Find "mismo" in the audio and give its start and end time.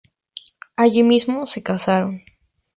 1.03-1.45